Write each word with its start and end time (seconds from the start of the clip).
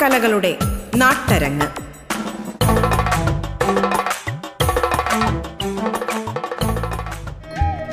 കലകളുടെ 0.00 0.50
നാട്ടരങ്ങ്. 0.96 1.66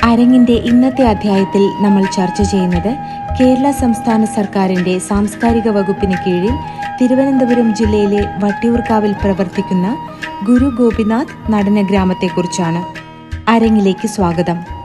അരങ്ങിന്റെ 0.09 0.53
ഇന്നത്തെ 0.53 1.03
അധ്യായത്തിൽ 1.03 1.63
നമ്മൾ 1.81 2.03
ചർച്ച 2.17 2.41
ചെയ്യുന്നത് 2.41 2.91
കേരള 3.39 3.71
സംസ്ഥാന 3.71 4.25
സർക്കാരിന്റെ 4.25 4.97
സാംസ്കാരിക 4.99 5.67
വകുപ്പിന് 5.69 6.17
കീഴിൽ 6.25 6.53
തിരുവനന്തപുരം 7.01 7.75
ജില്ലയിലെ 7.75 8.21
വട്ടിയൂർക്കാവിൽ 8.37 9.13
പ്രവർത്തിക്കുന്ന 9.23 9.87
ഗുരു 10.43 10.69
ഗോപിനാഥ് 10.69 11.37
നടന 11.49 11.81
ഗ്രാമത്തെക്കുറിച്ചാണ് 11.81 12.81
അരങ്ങിലേക്ക് 13.47 14.07
സ്വാഗതം. 14.07 14.76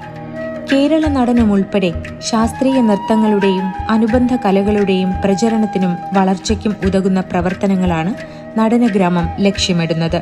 കേരള 0.73 1.07
നടനം 1.09 1.49
ഉൾപ്പെടെ 1.53 1.89
ശാസ്ത്രീയ 2.29 2.77
നൃത്തങ്ങളുടെയും 2.81 3.65
അനുബന്ധ 3.91 4.33
കലകളുടെയും 4.45 5.11
പ്രചരണത്തിനും 5.25 5.93
വളർച്ചയ്ക്കും 6.13 6.75
ഉതകുന്ന 6.87 7.21
പ്രവർത്തനങ്ങളാണ് 7.21 8.13
നടനഗ്രാമം 8.59 9.27
ലക്ഷ്യമിടുന്നത്. 9.39 10.19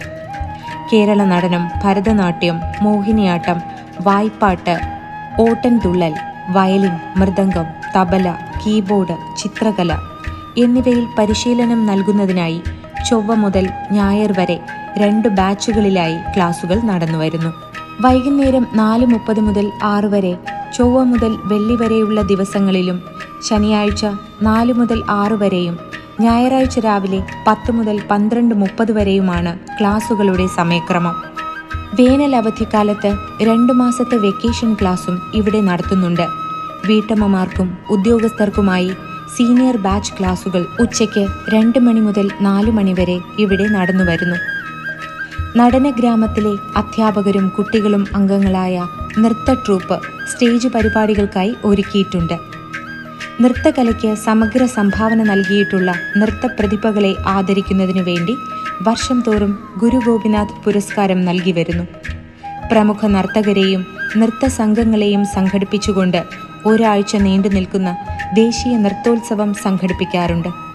കേരള 0.93 1.21
നടനം 1.25 1.63
ഭരതനാട്യം 1.85 2.57
മോഹിനിയാട്ടം 2.83 3.61
വായ്പാട്ട് 4.01 4.77
ഓട്ടൻതുള്ളൽ 5.41 6.17
വയലിൻ 6.51 6.97
മൃദംഗം 7.17 7.67
തബല 7.97 8.35
കീബോർഡ് 8.65 9.17
ചിത്രകല 9.39 9.93
എന്നിവയിൽ 10.59 11.07
പരിശീലനം 11.19 11.87
നൽകുന്നതിനായി 11.87 12.61
ചൊവ്വ 13.09 13.35
മുതൽ 13.35 13.67
ഞായർ 13.93 14.33
വരെ 14.41 14.59
രണ്ട് 14.99 15.29
ബാച്ചുകളിലായി 15.29 16.17
ക്ലാസുകൾ 16.37 16.79
നടന്നുവരുന്നു. 16.83 17.70
വൈകുന്നേരം 18.01 18.67
നാല് 18.75 19.07
മുപ്പത് 19.07 19.41
മുതൽ 19.41 19.71
ആറ് 19.83 20.05
വരെ 20.05 20.37
ചൊവ്വ 20.77 21.03
മുതൽ 21.05 21.33
വെള്ളി 21.45 21.75
വരെയുള്ള 21.75 22.23
ദിവസങ്ങളിലും 22.23 22.99
ശനിയാഴ്ച 23.43 24.05
നാല് 24.43 24.73
മുതൽ 24.73 25.03
ആറ് 25.09 25.33
വരെയും 25.33 25.79
ഞായറാഴ്ച 26.21 26.79
രാവിലെ 26.79 27.21
പത്ത് 27.47 27.73
മുതൽ 27.73 27.97
പന്ത്രണ്ട് 28.11 28.55
മുപ്പത് 28.55 28.93
വരെയുമാണ് 28.93 29.59
ക്ലാസുകളുടെ 29.81 30.47
സമയക്രമം. 30.47 31.15
വേനൽ 31.95 32.37
അവധിക്കാലത്ത് 32.37 33.11
രണ്ടു 33.43 33.73
മാസത്തെ 33.73 34.17
വെക്കേഷൻ 34.17 34.75
ക്ലാസും 34.75 35.21
ഇവിടെ 35.35 35.61
നടത്തുന്നുണ്ട്. 35.61 36.27
വീട്ടമ്മമാർക്കും 36.87 37.79
ഉദ്യോഗസ്ഥർക്കുമായി 37.91 38.91
സീനിയർ 39.37 39.77
ബാച്ച് 39.77 40.13
ക്ലാസുകൾ 40.19 40.67
ഉച്ചയ്ക്ക് 40.81 41.27
രണ്ട് 41.55 41.79
മണി 41.79 42.01
മുതൽ 42.01 42.31
നാല് 42.41 42.71
മണി 42.71 42.93
വരെ 42.93 43.19
ഇവിടെ 43.39 43.67
നടന്നു 43.69 44.05
വരുന്നു 44.05 44.39
നടനഗ്രാമത്തിലെ 45.57 46.57
അധ്യാപകരും 46.77 47.49
കുട്ടികളും 47.49 48.07
അംഗങ്ങളായ 48.15 48.87
നൃത്ത 49.19 49.53
ട്രൂപ്പ് 49.53 50.01
സ്റ്റേജ് 50.29 50.69
പരിപാടികൾക്കായി 50.69 51.57
ഒരുക്കിയിട്ടുണ്ട്. 51.65 52.35
നൃത്തകലയ്ക്ക് 53.41 54.15
സമഗ്ര 54.15 54.65
സംഭാവന 54.65 55.23
നൽകിയിട്ടുള്ള 55.23 55.95
നൃത്ത 56.17 56.47
പ്രതിഭകളെ 56.47 57.17
ആദരിക്കുന്നതിനു 57.27 58.03
വേണ്ടി 58.03 58.37
വർഷം 58.83 59.23
തോറും 59.27 59.59
ഗുരു 59.79 60.01
ഗോപിനാഥ് 60.07 60.65
പുരസ്കാരം 60.65 61.25
നൽകി 61.25 61.51
വരുന്നു. 61.51 61.85
പ്രമുഖ 62.73 63.07
നർത്തകരെയും 63.07 63.87
നൃത്ത 64.17 64.47
സംഘങ്ങളെയും 64.47 65.25
സംഘടിപ്പിച്ചുകൊണ്ട് 65.25 66.25
ഒരാഴ്ച 66.67 67.17
നീണ്ടു 67.17 67.49
നിൽക്കുന്ന 67.49 67.97
ദേശീയ 68.35 68.77
നൃത്തോത്സവം 68.77 69.55
സംഘടിപ്പിക്കാറുണ്ട്. 69.55 70.70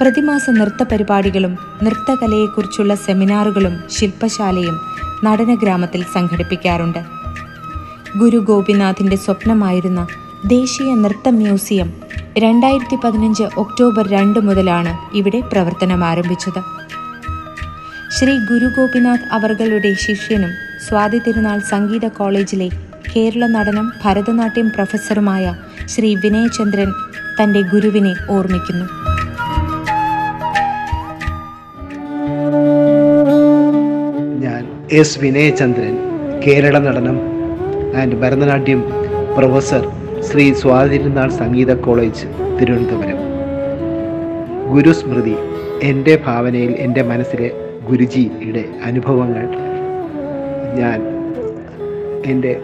പ്രതിമാസ 0.00 0.50
നൃത്ത 0.50 0.82
പരിപാടികളും 0.82 1.58
നൃത്തകലയെക്കുറിച്ചുള്ള 1.82 2.94
സെമിനാറുകളും 2.94 3.84
ശില്പശാലയും 3.90 4.80
നടനഗ്രാമത്തിൽ 5.24 6.04
സംഘടിപ്പിക്കാറുണ്ട്. 6.14 6.98
ഗുരു 8.18 8.38
ഗോപിനാഥിന്റെ 8.38 9.16
സ്വപ്നമായിരുന്ന 9.16 10.06
ദേശീയ 10.46 10.94
നൃത്ത 10.94 11.28
മ്യൂസിയം 11.28 11.92
രണ്ടായിരത്തി 12.38 12.96
പതിനഞ്ച് 13.04 13.42
ഒക്ടോബർ 13.42 14.08
രണ്ട് 14.08 14.40
മുതലാണ് 14.40 15.16
ഇവിടെ 15.16 15.40
പ്രവർത്തനം 15.40 16.04
ആരംഭിച്ചത്. 16.04 16.60
ശ്രീ 18.10 18.38
ഗുരു 18.38 18.66
ഗോപിനാഥ് 18.66 19.28
അവർകളുടെ 19.32 19.94
ശിഷ്യനും 19.94 20.50
സ്വാതി 20.88 21.18
തിരുനാൾ 21.18 21.58
സംഗീത 21.58 22.08
കോളേജിലെ 22.08 22.68
കേരള 23.16 23.46
നടനം 23.46 23.92
ഭരതനാട്യം 24.04 24.70
പ്രൊഫസറുമായ 24.70 25.56
ശ്രീ 25.86 26.14
വിനയചന്ദ്രൻ 26.14 26.92
തന്റെ 27.42 27.60
ഗുരുവിനെ 27.60 28.14
ഓർമ്മിക്കുന്നു. 28.30 29.05
S 34.92 35.20
Vinayachandran 35.20 35.98
Kerala 36.46 36.78
Natanam 36.78 37.20
and 37.96 38.16
Bharatanatyam 38.16 38.84
professor 39.38 39.88
Shri 40.20 40.52
Swathi Thirunal 40.52 41.28
Sangeetha 41.28 41.74
college 41.74 42.26
Thiruvananthapuram. 42.60 43.18
ഗുരുസ്മൃതി 44.72 45.36
എന്റെ 45.82 46.22
ഭാവനയിൽ 46.26 46.72
എന്റെ 46.72 47.02
മനസ്സിലെ 47.02 47.50
ഗുരുജിയുടെ 47.90 48.64
അനുഭവങ്ങൾ. 48.84 49.46
ഞാൻ 50.74 51.00
എന്റെ 52.26 52.60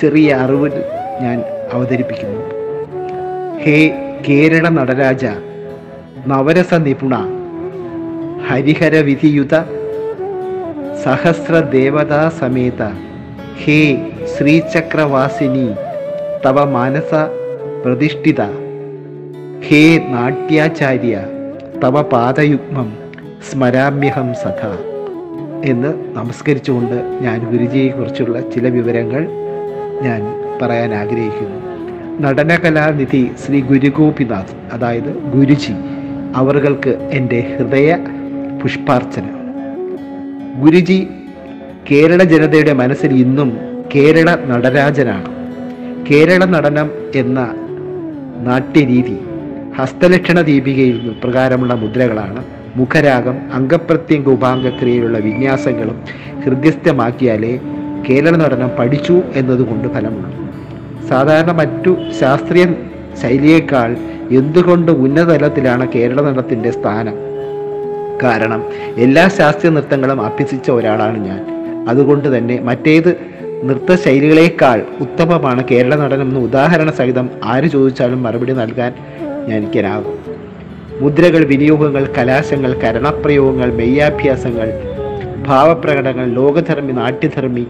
ചെറിയ 0.00 0.34
അറിവിൽ 0.34 0.72
ഞാൻ 1.20 1.42
അവതരിപ്പിക്കുന്നു. 1.72 2.40
ഹേ 3.60 3.90
കേരള 4.28 4.68
നടരാജ 4.68 5.24
നവരസ 6.26 6.74
നിപുണ 6.74 7.14
ഹരിഹര 8.48 8.96
വിധിയുത 8.96 9.81
സഹസ്ര 11.04 11.58
ദേവതാ 11.58 12.28
സമേത 12.28 12.82
ഹേ 13.56 14.10
ശ്രീചക്രവാസിനി 14.34 15.72
തവ 16.46 16.64
മാനസ 16.64 17.14
പ്രതിഷ്ഠിത. 17.84 18.42
ഹേ 19.68 19.98
നാട്യാചാര്യ 19.98 21.26
തവ 21.84 22.02
പാദയുഗ്മം 22.02 22.92
സ്മരാമ്യഹം 23.50 24.34
സഖ. 24.34 24.70
എന്ന് 25.64 26.16
നമസ്കരിച്ചുകൊണ്ട് 26.16 27.18
ഞാൻ 27.20 27.50
ഗുരുജിയെക്കുറിച്ചുള്ള 27.50 28.40
ചില 28.40 28.68
വിവരങ്ങൾ 28.68 29.28
ഞാൻ 30.02 30.20
പറയാൻ 30.62 30.94
ആഗ്രഹിക്കുന്നു. 30.94 31.58
നടനകലാനിധി 32.20 33.30
ശ്രീ 33.46 33.60
ഗുരുഗോപിനാഥ് 33.60 34.72
അതായത് 34.72 35.12
ഗുരുജി 35.14 35.72
അവർക്ക് 36.34 36.90
എന്റെ 37.10 37.56
ഹൃദയ 37.58 37.96
പുഷ്പാർച്ചന. 38.62 39.41
ഗുരുജി 40.60 41.06
കേരള 41.90 42.22
ജനതയുടെ 42.22 42.72
മനസ്സിൽ 42.72 43.12
ഇന്നും 43.12 43.58
കേരള 43.94 44.36
നടരാജനാണ്. 44.46 45.28
കേരള 46.10 46.44
നടനം 46.44 46.90
എന്ന 47.14 47.54
നാട്യരീതി 48.40 49.18
ഹസ്തലക്ഷണ 49.78 50.40
ദീപികയിൽ 50.40 51.16
പ്രകാരമുള്ള 51.24 51.74
മുദ്രകളാണ്. 51.74 52.44
മുഖരാഗം 52.76 53.52
അംഗപ്രത്യംഗ 53.52 54.28
ഉപാംഗക്രിയയിലുള്ള 54.28 55.18
വിന്യാസങ്ങളും 55.18 55.98
ഹൃദ്യസ്ഥമാക്കിയാലേ 56.44 57.60
കേരള 58.08 58.36
നടനം 58.36 58.70
പഠിച്ചു 58.78 59.22
എന്നതുകൊണ്ട് 59.34 59.88
ഫലമുള്ളൂ. 59.88 60.30
സാധാരണ 61.08 61.50
മറ്റു 61.50 61.96
ശാസ്ത്രീയ 62.20 62.66
ശൈലിയേക്കാൾ 63.22 63.96
എന്തുകൊണ്ട് 64.30 64.92
ഉന്നതലത്തിലാണ് 64.92 65.88
കേരള 65.94 66.20
നടനത്തിന്റെ 66.22 66.70
സ്ഥാനം? 66.70 67.31
കാരണം 68.22 68.64
എല്ലാ 68.98 69.28
ശാസ്ത്രീയ 69.28 69.72
നൃത്തങ്ങളും 69.72 70.20
അഭ്യസിച്ച 70.24 70.70
ഒരാളാണ് 70.70 71.18
ഞാൻ. 71.26 71.40
അതുകൊണ്ട് 71.88 72.38
തന്നെ 72.38 72.60
മറ്റേത് 72.60 73.16
നൃത്ത 73.64 73.94
ശൈലികളേക്കാൾ 73.94 74.82
ഉത്തമമാണ് 75.00 75.64
കേരള 75.70 75.96
നടനം 75.96 76.22
എന്ന് 76.22 76.40
ഉദാഹരണ 76.40 76.90
സഹിതം 76.90 77.30
ആര് 77.44 77.64
ചോദിച്ചാലും 77.64 78.22
മറുപടി 78.22 78.52
നൽകാൻ 78.52 78.92
ഞാൻ 79.48 79.58
എനിക്കനാകും 79.58 80.18
മുദ്രകൾ 81.00 81.44
വിനിയോഗങ്ങൾ 81.44 82.06
കലാശങ്ങൾ 82.18 82.72
കരണപ്രയോഗങ്ങൾ 82.72 83.72
മെയ്യാഭ്യാസങ്ങൾ 83.72 84.68
ഭാവപ്രകടനങ്ങൾ 85.46 86.26
ലോകധർമ്മി 86.26 86.92
നാട്യധർമ്മി 86.92 87.66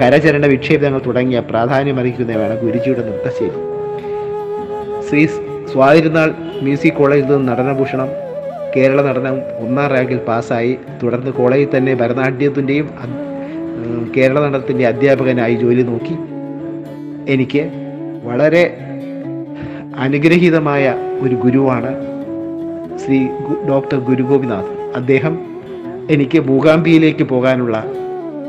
കരചരണ 0.00 0.46
വിക്ഷേപങ്ങൾ 0.46 1.00
തുടങ്ങിയ 1.06 1.38
പ്രാധാന്യമർഹിക്കുന്നവയാണ് 1.40 2.60
ഗുരുജിയുടെ 2.60 3.00
നൃത്തശൈലി. 3.00 3.58
ശ്രീ 5.08 5.26
സ്വാതിരുന്നാൾ 5.72 6.34
മ്യൂസിക് 6.62 6.92
കോളേജിൽ 6.92 7.32
നിന്ന് 7.32 7.52
നടനഭൂഷണം 7.52 8.27
കേരള 8.76 8.98
നടനം 9.02 9.36
ഒന്നാം 9.64 9.86
റാങ്കിൽ 9.92 10.18
പാസ്സായി. 10.28 10.72
തുടർന്ന് 11.02 11.30
കോളേജിൽ 11.30 11.68
തന്നെ 11.76 11.94
ഭരതനാട്യത്തിന്റെയും 11.94 12.88
കേരള 14.16 14.38
നടനത്തിന്റെ 14.44 14.84
അധ്യാപകനായി 14.86 15.54
ജോലി 15.54 15.82
നോക്കി. 15.82 16.14
എനിക്ക് 17.34 17.62
വളരെ 18.28 18.62
അനുഗ്രഹീതമായ 20.06 20.84
ഒരു 21.20 21.34
ഗുരുവാണ് 21.34 21.90
ശ്രീ 23.02 23.18
ഡോക്ടർ 23.68 23.98
ഗുരുഗോപിനാഥ് 24.08 24.72
അദ്ദേഹം 24.96 25.34
എനിക്ക് 26.10 26.38
മൂകാംബിയിലേക്ക് 26.50 27.24
പോകാനുള്ള 27.24 27.76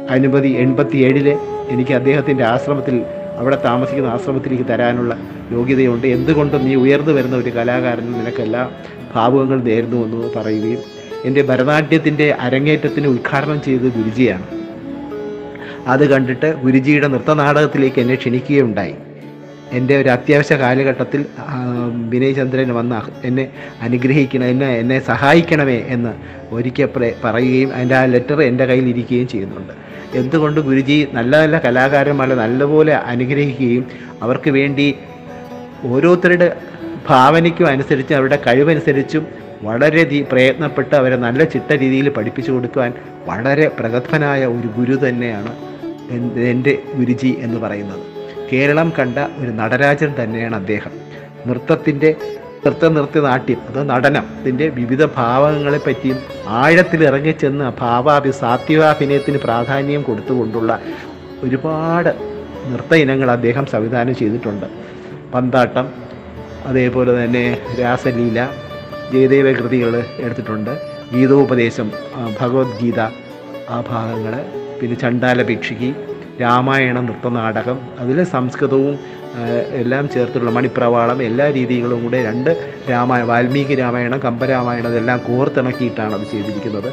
അനുമതി 0.09 0.51
എൺപത്തിയേഴിൽ 0.63 1.27
എനിക്ക് 1.69 1.93
അദ്ദേഹത്തിന്റെ 1.93 2.43
ആശ്രമത്തിൽ 2.43 2.95
അവിടെ 3.39 3.61
താമസിക്കുന്ന 3.63 4.07
ആശ്രമത്തിലേക്ക് 4.07 4.63
തരാനുള്ള 4.63 5.17
യോഗ്യതയുണ്ട്. 5.51 6.07
എന്തുകൊണ്ടും 6.07 6.65
നീ 6.65 6.75
ഉയർന്നു 6.75 7.13
വരുന്ന 7.13 7.35
ഒരു 7.35 7.49
കലാകാരൻ 7.49 8.11
നിനക്കെല്ലാ. 8.11 8.69
ഭാവുകങ്ങൾ 9.13 9.61
നേരുന്നു 9.61 10.05
എന്ന് 10.05 10.33
പറയുകയും 10.35 10.79
എന്റെ 11.25 11.41
ഭരതനാട്യത്തിന്റെ 11.41 12.31
അരങ്ങേറ്റത്തിന് 12.31 13.07
ഉദ്ഘാടനം 13.07 13.61
ചെയ്തത് 13.61 13.91
ഗുരുജിയാണ്. 13.91 14.47
അത് 15.87 16.09
കണ്ടിട്ട് 16.09 16.55
ഗുരുജിയുടെ 16.63 17.07
നൃത്തനാടകത്തിലേക്ക് 17.07 17.99
എന്നെ 17.99 18.15
ക്ഷണിക്കുകയുണ്ടായി. 18.15 18.95
എന്റെ 19.71 19.97
ഒരു 19.97 20.09
അത്യാവശ്യ 20.09 20.55
കാലഘട്ടത്തിൽ 20.55 21.25
വിനയ് 22.09 22.35
ചന്ദ്രൻ 22.35 22.73
വന്ന് 22.73 22.95
എന്നെ 23.27 23.49
അനുഗ്രഹിക്കണം 23.81 24.45
എന്നെ 24.45 24.77
എന്നെ 24.77 24.99
സഹായിക്കണമേ 24.99 25.85
എന്ന് 25.87 26.13
ഒരിക്കൽ 26.51 26.89
പറയുകയും 27.23 27.73
അതിന്റെ 27.73 27.95
ആ 27.95 28.05
ലെറ്റർ 28.05 28.43
എന്റെ 28.43 28.65
കയ്യിൽ 28.65 28.89
ഇരിക്കുകയും 28.89 29.27
ചെയ്യുന്നുണ്ട്. 29.27 29.73
എന്തുകൊണ്ട് 30.17 30.61
ഗുരുജി 30.61 31.07
നല്ല 31.13 31.37
നല്ല 31.37 31.59
കലാകാരന്മാരെ 31.59 32.35
നല്ലപോലെ 32.35 32.93
അനുഗ്രഹിക്കുകയും 32.93 33.85
അവർക്ക് 34.21 34.49
വേണ്ടി 34.49 34.95
ഓരോരുത്തരുടെ 35.83 36.55
ഭാവനയ്ക്കും 37.09 37.67
അനുസരിച്ച് 37.67 38.13
അവരുടെ 38.13 38.39
കഴിവനുസരിച്ചും 38.47 39.27
വളരെ 39.61 40.23
പ്രയത്നപ്പെട്ട് 40.31 40.95
അവരെ 40.95 41.15
നല്ല 41.15 41.43
ചിട്ട 41.43 41.73
രീതിയിൽ 41.73 42.09
പഠിപ്പിച്ചു 42.09 42.51
കൊടുക്കുവാൻ 42.51 42.93
വളരെ 43.27 43.67
പ്രഗത്ഭനായ 43.79 44.45
ഒരു 44.45 44.67
ഗുരു 44.77 45.09
തന്നെയാണ് 45.09 45.51
എൻ- 46.11 46.39
എന്റെ 46.39 46.77
ഗുരുജി 46.95 47.37
എന്ന് 47.39 47.57
പറയുന്നത്. 47.59 48.08
കേരളം 48.51 48.93
കണ്ട 48.99 49.17
ഒരു 49.41 49.51
നടരാജൻ 49.51 50.11
തന്നെയാണ് 50.19 50.55
അദ്ദേഹം. 50.55 50.93
നൃത്തത്തിന്റെ 51.47 52.15
നൃത്ത 52.63 52.85
നൃത്യ 52.85 53.19
നാട്യം 53.21 53.59
അത് 53.69 53.89
നടനത്തിന്റെ 53.89 54.65
വിവിധ 54.69 55.03
ഭാവങ്ങളെ 55.17 55.79
പറ്റിയും 55.85 56.17
ആഴത്തിൽ 56.47 57.03
ഇറങ്ങിച്ചെന്ന് 57.03 57.71
ഭാവാഭി 57.81 58.31
സാത്വികാഭിനയത്തിന് 58.31 59.37
പ്രാധാന്യം 59.37 60.03
കൊടുത്തുകൊണ്ടുള്ള 60.03 60.79
ഒരുപാട് 61.43 62.11
നൃത്ത 62.71 62.93
ഇനങ്ങൾ 62.93 63.31
അദ്ദേഹം 63.31 63.65
സംവിധാനം 63.65 64.15
ചെയ്തിട്ടുണ്ട്. 64.15 64.67
പന്താട്ടം 65.33 65.87
അതേപോലെ 66.65 67.23
തന്നെ 67.23 67.45
രാസലീല 67.79 68.39
ജയദേവ 69.13 69.47
കൃതികൾ 69.51 69.93
എടുത്തിട്ടുണ്ട്. 70.25 70.73
ഗീതോപദേശം 71.13 71.87
ഭഗവത്ഗീത 72.41 72.99
ആ 73.69 73.83
ഭാഗങ്ങൾ 73.91 74.33
പിന്നെ 74.81 74.95
ചണ്ടാല 74.95 75.41
രാമായണ 76.41 76.97
നൃത്തനാടകം 76.99 77.77
അതിൽ 78.01 78.17
സംസ്കൃതവും 78.35 78.95
എല്ലാം 79.81 80.05
ചേർത്തുള്ള 80.13 80.49
മണിപ്രവാളം 80.57 81.19
എല്ലാ 81.23 81.45
രീതികളും 81.57 81.99
കൂടെ 82.03 82.19
രണ്ട് 82.27 82.51
രാമായ 82.91 83.21
വാൽമീകി 83.31 83.75
രാമായണം 83.81 84.19
കമ്പരാമായണം 84.25 84.91
ഇതെല്ലാം 84.93 85.19
കോർത്തിണക്കിയിട്ടാണ് 85.27 86.13
അത് 86.17 86.25
ചെയ്തിരിക്കുന്നത്. 86.31 86.89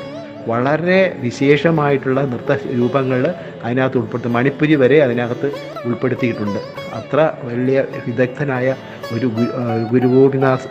വളരെ 0.50 0.98
വിശേഷമായിട്ടുള്ള 1.22 2.20
നൃത്ത 2.32 2.52
രൂപങ്ങൾ 2.80 3.20
അതിനകത്ത് 3.64 3.98
ഉൾപ്പെടുത്തി 4.00 4.30
മണിപ്പുരി 4.36 4.74
വരെ 4.82 4.98
അതിനകത്ത് 5.06 5.48
ഉൾപ്പെടുത്തിയിട്ടുണ്ട്. 5.88 6.60
അത്ര 6.98 7.18
വലിയ 7.48 7.78
വിദഗ്ധനായ 8.06 8.74
ഒരു 9.14 9.26
ഗുരുഗോപിനാഥ് 9.92 10.68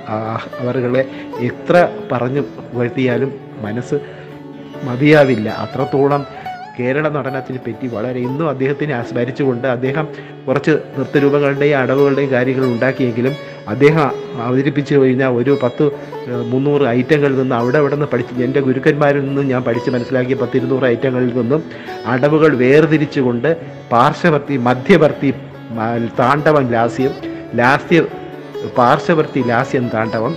അവരുകളെ 0.62 1.04
എത്ര 1.50 1.76
പറഞ്ഞു 2.12 2.44
പുകഴ്ത്തിയാലും 2.72 3.32
മനസ്സ് 3.66 4.00
മതിയാവില്ല. 4.88 5.50
അത്രത്തോളം 5.66 6.24
കേരള 6.78 7.10
നടനത്തിനെ 7.10 7.60
പറ്റി 7.60 7.88
വളരെ 7.88 8.20
ഇന്നും 8.20 8.48
അദ്ദേഹത്തിനെ 8.50 8.96
സ്മരിച്ചുകൊണ്ട് 9.04 9.68
അദ്ദേഹം 9.68 10.06
കുറച്ച് 10.48 10.74
നൃത്തരൂപങ്ങളുടെയും 10.98 11.78
അടവുകളുടെയും 11.80 12.32
കാര്യങ്ങൾ 12.32 12.66
ഉണ്ടാക്കിയെങ്കിലും 12.66 13.36
അദ്ദേഹം 13.68 14.08
അവതരിപ്പിച്ചു 14.42 14.96
കഴിഞ്ഞാൽ 14.96 15.34
ഒരു 15.34 15.54
പത്ത് 15.64 15.86
മുന്നൂറ് 16.52 16.86
ഐറ്റങ്ങളിൽ 16.90 17.36
നിന്ന് 17.40 17.56
അവിടെ 17.56 17.78
അവിടെ 17.78 17.96
നിന്ന് 17.96 18.10
പഠിച്ച് 18.12 18.44
എന്റെ 18.44 18.62
ഗുരുക്കന്മാരിൽ 18.62 19.24
നിന്നും 19.26 19.48
ഞാൻ 19.48 19.62
പഠിച്ച് 19.64 19.90
മനസ്സിലാക്കിയ 19.92 20.36
പത്തിരുന്നൂറ് 20.36 20.86
ഐറ്റങ്ങളിൽ 20.86 21.32
നിന്നും 21.34 21.64
അടവുകൾ 22.06 22.56
വേർതിരിച്ചുകൊണ്ട് 22.56 23.50
പാർശ്വവർത്തി 23.92 24.58
മധ്യവർത്തി 24.58 25.32
താണ്ഡവം 26.20 26.68
ലാസ്യം 26.72 27.14
ലാസ്യ 27.56 28.00
പാർശ്വവർത്തി 28.78 29.42
ലാസ്യം 29.48 29.88
താണ്ഡവം 29.90 30.36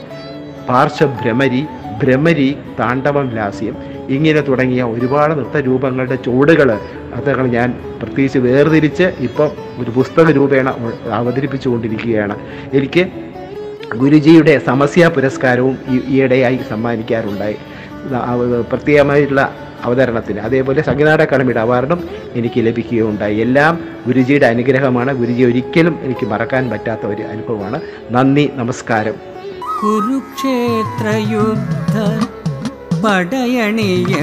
പാർശ്വഭ്രമരി 0.69 1.62
ഭ്രമരി 2.02 2.56
താണ്ഡവം 2.80 3.30
ലാസ്യം 3.30 3.76
ഇങ്ങനെ 4.08 4.40
തുടങ്ങിയ 4.40 4.82
ഒരുപാട് 4.82 5.34
നൃത്തരൂപങ്ങളുടെ 5.34 6.16
ചുവടുകൾ 6.16 6.78
അതൊക്കെ 7.14 7.42
ഞാൻ 7.42 7.78
പ്രത്യേകിച്ച് 8.02 8.38
വേർതിരിച്ച് 8.38 9.02
ഇപ്പം 9.02 9.50
ഒരു 9.78 9.90
പുസ്തക 9.90 10.30
രൂപേണ 10.30 10.74
അവതരിപ്പിച്ചു 11.12 11.68
കൊണ്ടിരിക്കുകയാണ് 11.68 12.38
എനിക്ക് 12.72 13.06
ഗുരുജിയുടെ 13.96 14.58
സമസ്യ 14.58 15.10
പുരസ്കാരവും 15.14 15.78
ഈയിടെയായി 16.08 16.58
സമ്മാനിക്കാറുണ്ടായി. 16.68 17.56
പ്രത്യേകമായിട്ടുള്ള 18.70 19.54
അവതരണത്തിന്. 19.84 20.40
അതേപോലെ 20.40 20.82
സംഗീതാട 20.82 21.22
അക്കാദമിയുടെ 21.22 21.60
അവാർഡും 21.60 22.08
എനിക്ക് 22.34 22.66
ലഭിക്കുകയുണ്ടായി. 22.66 23.36
എല്ലാം 23.36 23.80
ഗുരുജിയുടെ 24.06 24.46
അനുഗ്രഹമാണ്. 24.46 25.14
ഗുരുജി 25.14 25.42
ഒരിക്കലും 25.42 25.98
എനിക്ക് 26.02 26.26
മറക്കാൻ 26.26 26.70
പറ്റാത്ത 26.70 27.06
ഒരു 27.06 27.22
അനുഭവമാണ്. 27.22 27.80
നന്ദി 28.10 28.50
നമസ്കാരം. 28.54 29.38
കുരുക്ഷേത്രയുദ്ധ 29.80 31.44
പടയണിയെന്തിനു? 33.02 34.20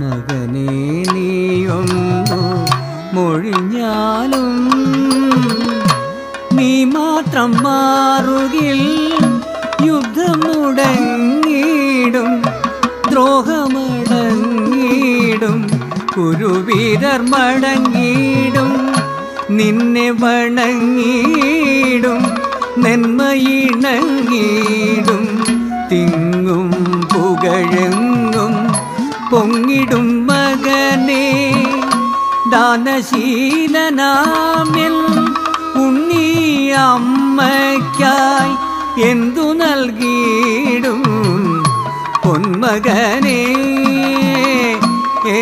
മകനേ 0.00 0.66
നീയൊന്നു 1.12 2.40
മൊഴിഞ്ഞാലും 3.16 4.48
നീ 6.56 6.70
മാത്രം 6.94 7.50
മാറുകിൽ 7.64 8.80
യുദ്ധമുടങ്ങിടും 9.88 10.30
ദ്രോഹമടങ്ങിടും 13.10 13.58
കുരുവീരർ 16.14 17.22
മടങ്ങിടും 17.32 18.70
നിന്നെ 19.58 20.08
വണങ്ങിടും 20.22 20.62
നെന്മയിണങ്ങിടും 22.86 25.24
തിങ്ങും 25.90 26.68
പുകഴെങ്ങും 27.14 28.54
പൊങ്ങിടും 29.30 30.06
മകനേ. 30.26 31.24
ദാനശീലനാമിൽ 32.50 32.94
ഉണ്ണി 35.84 36.28
അമ്മയ്ക്കായി 36.70 38.54
എന്തു 39.08 39.46
നൽകിയിടും 39.52 41.02
പൊന്മകനേ? 42.24 43.40
ഏ 45.28 45.40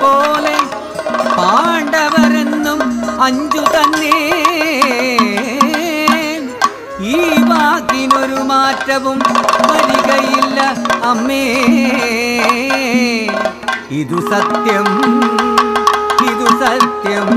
പോലെ 0.00 0.54
പാണ്ഡവരെന്നും 1.38 2.80
അഞ്ചു 3.26 3.62
തന്നെ. 3.74 4.16
ഈ 7.12 7.14
വാക്കിനൊരു 7.50 8.40
മാറ്റവും 8.50 9.18
വരികയില്ല 9.70 10.58
അമ്മേ. 11.10 11.44
ഇതു 14.00 14.18
സത്യം 14.32 14.88
ഇതു 16.30 16.48
സത്യം 16.64 17.28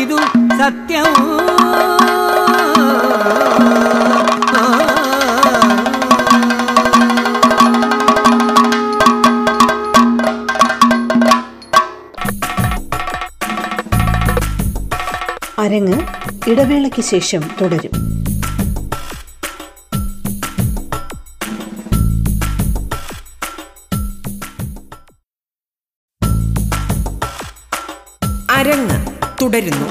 ഇതു 0.00 0.18
സത്യം. 0.60 1.12
അരങ്ങ് 15.58 16.00
ഇടവേളയ്ക്ക് 16.50 17.02
ശേഷം 17.02 17.40
തുടരും. 17.60 17.90
അരങ്ങ് 28.50 29.06
തുടരുന്നു. 29.42 29.86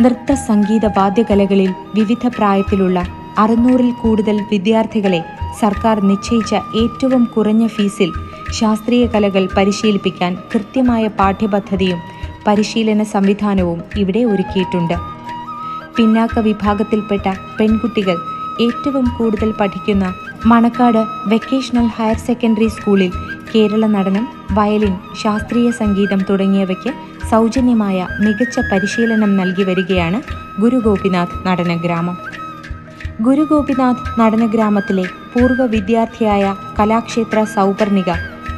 നൃത്ത 0.00 0.32
സംഗീത 0.32 0.86
വാദ്യകലകളിൽ 0.86 1.74
വിവിധ 1.94 2.26
പ്രായത്തിലുള്ള 2.26 3.06
അറുന്നൂറിൽ 3.38 3.90
കൂടുതൽ 3.90 4.40
വിദ്യാർത്ഥികളെ 4.50 5.37
സർക്കാർ 5.60 5.96
നിശ്ചയിച്ച 6.10 6.54
ഏറ്റവും 6.82 7.24
കുറഞ്ഞ 7.34 7.66
ഫീസിൽ 7.66 8.10
ശാസ്ത്രീയ 8.58 9.06
കലകൾ 9.06 9.48
പരിശീലിപ്പിക്കാൻ 9.56 10.32
കൃത്യമായ 10.54 11.04
പാഠ്യപദ്ധതിയും 11.18 12.00
പരിശീലന 12.46 13.02
സംവിധാനവും 13.14 13.80
ഇവിടെ 13.96 14.24
ഒരുക്കിയിട്ടുണ്ട്. 14.24 14.96
പിന്നാക്ക 15.96 16.38
വിഭാഗത്തിൽപ്പെട്ട 16.38 17.26
പെൺകുട്ടികൾ 17.58 18.16
ഏറ്റവും 18.60 19.06
കൂടുതൽ 19.18 19.50
പഠിക്കുന്ന 19.60 20.04
മണക്കാട് 20.46 21.02
വെക്കേഷണൽ 21.26 21.86
ഹയർ 21.96 22.18
സെക്കൻഡറി 22.18 22.68
സ്കൂളിൽ 22.68 23.12
കേരള 23.54 23.84
നടനം 23.86 24.24
വയലിൻ 24.52 24.94
ശാസ്ത്രീയ 25.22 25.68
സംഗീതം 25.80 26.20
തുടങ്ങിയവയ്ക്ക് 26.30 26.92
സൗജന്യമായ 27.30 28.06
മികച്ച 28.20 28.58
പരിശീലനം 28.72 29.32
നൽകി 29.36 29.62
വരികയാണ് 29.62 30.18
ഗുരു 30.60 30.78
ഗോപിനാഥ് 30.78 31.38
നടനഗ്രാമം. 31.46 32.16
ഗുരു 33.22 33.46
ഗോപിനാഥ് 33.50 34.20
നടനഗ്രാമത്തിലെ 34.20 35.02
പൂർവ 35.02 35.64
വിദ്യാർത്ഥിയായ 35.64 36.54
കലാക്ഷേത്ര 36.80 37.44
സൗപർണിക 37.44 38.12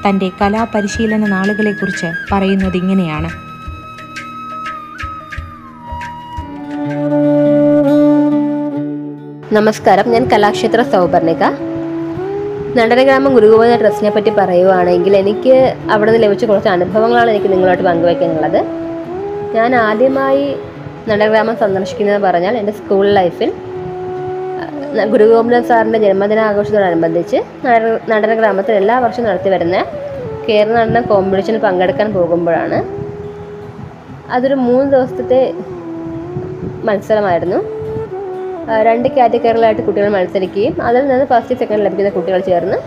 തന്റെ 0.09 0.31
കലാപരിശീലന 0.43 1.27
നാളുകളെക്കുറിച്ച് 1.27 2.07
പറയുന്നത് 2.33 2.77
ഇങ്ങനെയാണ്. 2.77 3.31
നമസ്കാരം. 9.55 10.11
ഞാൻ 10.11 10.29
കലാക്ഷേത്ര 10.31 10.83
സൗപർണിക. 10.83 11.43
നടനഗ്രാമം 12.77 13.35
ഗുരുഗോവിന്ദ 13.35 13.81
ട്രസ്റ്റിനെ 13.81 14.11
പറ്റി 14.11 14.31
പറയുവാണെങ്കിൽ 14.31 15.17
എനിക്ക് 15.17 15.77
അവിടെ 15.91 16.11
നിന്ന് 16.11 16.27
ലഭിച്ച 16.27 16.45
കുറച്ച് 16.45 16.69
അനുഭവങ്ങളാണ് 16.69 17.31
എനിക്ക് 17.31 17.53
നിങ്ങളോട്ട് 17.53 17.83
പങ്കുവയ്ക്കാനുള്ളത്. 17.83 18.65
ഞാൻ 19.55 19.75
ആദ്യമായി 19.75 20.57
നടനഗ്രാമം 21.09 21.57
സന്ദർശിക്കുന്നത് 21.57 22.23
പറഞ്ഞാൽ 22.23 22.57
എന്റെ 22.57 22.73
സ്കൂൾ 22.73 23.09
ലൈഫിൽ 23.09 23.53
അഹ് 24.93 25.09
ഗോപിനാഥ് 25.33 25.69
സാറിന്റെ 25.71 25.99
ജന്മദിനാഘോഷത്തോടനുബന്ധിച്ച് 26.05 27.39
നടന 28.13 28.33
ഗ്രാമത്തിൽ 28.39 28.75
എല്ലാ 28.81 28.95
വർഷവും 29.05 29.27
നടത്തി 29.29 29.51
വരുന്ന 29.55 29.77
കേരള 30.47 30.73
നടന 30.79 31.01
കോമ്പറ്റീഷന് 31.11 31.59
പങ്കെടുക്കാൻ 31.65 32.09
പോകുമ്പോഴാണ് 32.17 32.79
അതൊരു 34.37 34.57
മൂന്ന് 34.67 34.89
ദിവസത്തെ 34.95 35.41
മത്സരമായിരുന്നു. 36.89 37.59
രണ്ട് 38.89 39.09
കാറ്റഗറികളായിട്ട് 39.17 39.83
കുട്ടികൾ 39.87 40.09
മത്സരിക്കുകയും 40.17 40.75
അതിൽ 40.89 41.03
നിന്ന് 41.11 41.27
ഫസ്റ്റ് 41.33 41.57
സെക്കൻഡ് 41.61 41.85
ലഭിക്കുന്ന 41.87 42.11
കുട്ടികൾ 42.17 42.41
ചേർന്ന് 42.51 42.79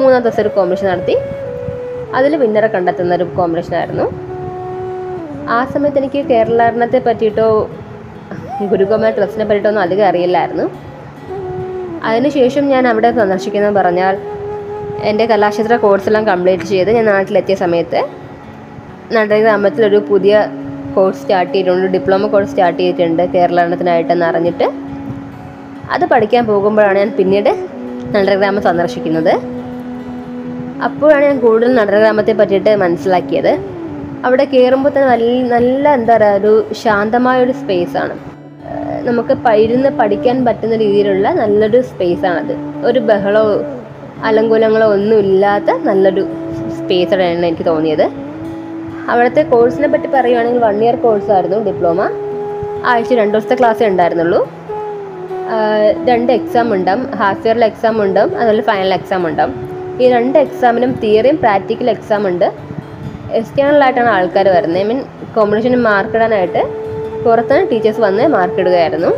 മൂന്നാം 0.00 0.20
ദിവസം 0.26 0.42
ഒരു 0.44 0.52
കോമ്പറ്റീഷൻ 0.56 0.88
നടത്തി. 0.92 1.16
അതിൽ 2.18 2.32
വിന്നറെ 2.42 2.68
കണ്ടെത്തുന്ന 2.74 3.14
ഒരു 3.18 3.26
കോമ്പറ്റീഷനായിരുന്നു 3.38 4.06
ആ 5.56 5.60
സമയത്ത് 5.72 6.00
എനിക്ക് 6.02 6.20
കേരള 6.32 6.56
നടനത്തെ 6.62 7.00
പറ്റിയിട്ടോ 7.08 7.48
ഗുരുഗോമ 8.72 9.08
ഡ്രസ്സിനെ 9.18 9.44
പറ്റിയിട്ടോ 9.48 9.70
ഒന്നും 9.72 9.84
അധികം 9.86 10.06
അറിയില്ലായിരുന്നു. 10.10 10.66
അതിനുശേഷം 12.08 12.68
ഞാൻ 12.68 12.88
അവിടെ 12.88 13.10
സന്ദർശിക്കുന്നത് 13.10 13.74
പറഞ്ഞാൽ 13.74 14.16
എന്റെ 15.02 15.26
കലാക്ഷേത്ര 15.26 15.76
കോഴ്സെല്ലാം 15.76 16.26
കംപ്ലീറ്റ് 16.26 16.62
ചെയ്ത് 16.62 16.90
ഞാൻ 16.92 17.04
നാട്ടിലെത്തിയ 17.04 17.54
സമയത്ത് 17.54 18.00
നടനഗ്രാമത്തിൽ 19.12 19.84
ഒരു 19.84 19.96
പുതിയ 19.96 20.48
കോഴ്സ് 20.94 21.20
സ്റ്റാർട്ട് 21.22 21.52
ചെയ്തിട്ടുണ്ട്. 21.54 21.86
ഡിപ്ലോമ 21.86 22.26
കോഴ്സ് 22.26 22.50
സ്റ്റാർട്ട് 22.50 22.78
ചെയ്തിട്ടുണ്ട് 22.78 23.22
കേരളത്തിനായിട്ടെന്ന് 23.34 24.26
അറിഞ്ഞിട്ട്. 24.26 24.68
അത് 25.90 26.04
പഠിക്കാൻ 26.12 26.46
പോകുമ്പോഴാണ് 26.46 26.98
ഞാൻ 26.98 27.10
പിന്നീട് 27.18 27.50
നടനഗ്രാമം 28.14 28.62
സന്ദർശിക്കുന്നത്. 28.62 29.32
അപ്പോഴാണ് 30.82 31.24
ഞാൻ 31.24 31.40
കൂടുതൽ 31.40 31.74
നടനഗ്രാമത്തെ 31.74 32.32
പറ്റിയിട്ട് 32.32 32.76
മനസ്സിലാക്കിയത്. 32.76 33.52
അവിടെ 34.24 34.44
കയറുമ്പോൾ 34.44 34.88
തന്നെ 34.88 35.08
നല്ല 35.08 35.42
നല്ല 35.54 35.88
എന്താ 35.88 36.16
പറയുക 36.16 36.38
ഒരു 36.40 36.66
ശാന്തമായ 36.82 37.44
ഒരു 37.44 37.52
സ്പേസ് 37.52 37.96
ആണ്. 37.96 38.14
ഏഹ് 38.14 38.35
നമുക്ക് 39.06 39.48
ഇരുന്ന് 39.48 39.88
പഠിക്കാൻ 39.88 40.44
പറ്റുന്ന 40.44 40.76
രീതിയിലുള്ള 40.76 41.32
നല്ലൊരു 41.32 41.80
സ്പേസ് 41.80 42.26
ആണത്. 42.26 42.54
ഒരു 42.86 42.98
ബഹളോ 42.98 43.44
അലങ്കൂലങ്ങളോ 44.24 44.86
ഒന്നും 44.92 45.18
ഇല്ലാത്ത 45.18 45.70
നല്ലൊരു 45.88 46.28
സ്പേസ് 46.78 47.14
ആണ് 47.14 47.22
എനിക്ക് 47.22 47.66
തോന്നിയത്. 47.66 48.06
അവിടുത്തെ 49.08 49.42
കോഴ്സിനെ 49.42 49.88
പറ്റി 49.88 50.08
പറയുവാണെങ്കിൽ 50.14 50.60
വൺ 50.60 50.84
ഇയർ 50.84 50.96
കോഴ്സായിരുന്നു 50.96 51.58
ഡിപ്ലോമ 51.64 52.00
ആഴ്ച 52.84 53.12
രണ്ട് 53.14 53.34
ദിവസത്തെ 53.38 53.54
ക്ലാസ്സേ 53.54 53.86
ഉണ്ടായിരുന്നുള്ളൂ. 53.86 54.40
രണ്ട് 56.04 56.32
എക്സാം 56.32 56.74
ഉണ്ടാവും. 56.74 57.10
ഹാഫ് 57.16 57.46
ഇയറിൽ 57.46 57.64
എക്സാം 57.64 58.02
ഉണ്ടാവും. 58.02 58.38
അതുപോലെ 58.38 58.62
ഫൈനൽ 58.62 58.94
എക്സാം 58.94 59.26
ഉണ്ടാവും. 59.26 59.54
ഈ 60.02 60.08
രണ്ട് 60.10 60.38
എക്സാമിനും 60.38 60.92
തിയറിയും 61.02 61.36
പ്രാക്ടിക്കൽ 61.36 61.90
എക്സാം 61.90 62.28
ഉണ്ട്. 62.28 62.52
എക്സ്റ്റേണലായിട്ടാണ് 63.32 64.08
ആൾക്കാർ 64.08 64.48
വരുന്നത്. 64.48 64.80
ഐ 64.82 64.84
മീൻ 64.84 65.00
കോമ്പറ്റീഷന് 65.36 65.76
മാർക്ക് 65.76 66.16
ഇടാനായിട്ട് 66.16 66.85
പുറത്തുനിന്ന് 67.26 67.70
ടീച്ചേഴ്സ് 67.72 68.02
വന്ന് 68.06 68.24
മാർക്ക് 68.34 68.60
ഇടുകയായിരുന്നു. 68.62 69.10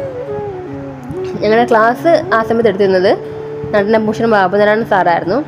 ഞങ്ങളുടെ 1.42 1.66
ക്ലാസ് 1.72 2.12
ആ 2.36 2.38
സമയത്ത് 2.48 2.70
എടുത്തിരുന്നത് 2.70 3.12
നടനഭൂഷൺ 3.72 4.26
ബാബുനാരായണൻ 4.34 4.86
സാറായിരുന്നു. 4.92 5.38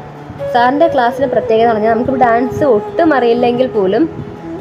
സാറിന്റെ 0.52 0.86
ക്ലാസ്സിന് 0.94 1.26
പ്രത്യേകത 1.34 1.66
പറഞ്ഞാൽ 1.70 1.92
നമുക്ക് 1.94 2.14
ഡാൻസ് 2.24 2.64
ഒട്ടും 2.76 3.10
അറിയില്ലെങ്കിൽ 3.16 3.68
പോലും 3.76 4.04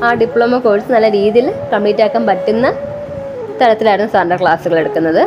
ആ 0.05 0.09
ഡിപ്ലോമ 0.21 0.57
കോഴ്സ് 0.65 0.89
നല്ല 0.95 1.07
രീതിയിൽ 1.17 1.47
കംപ്ലീറ്റ് 1.71 2.03
ആക്കാൻ 2.05 2.23
പറ്റുന്ന 2.29 2.67
തരത്തിലായിരുന്നു 3.61 4.11
സാറിന്റെ 4.13 4.37
ക്ലാസ്സുകൾ 4.41 4.77
എടുക്കുന്നത്. 4.83 5.23